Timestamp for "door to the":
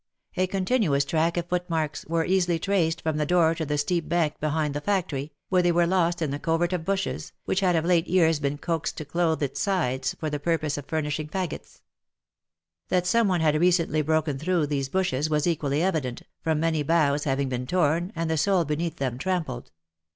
3.27-3.77